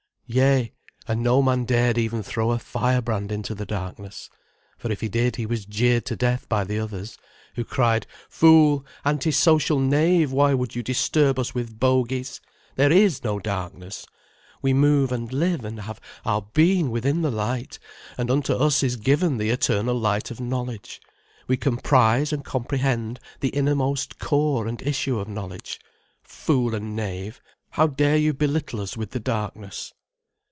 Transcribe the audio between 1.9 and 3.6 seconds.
even throw a firebrand into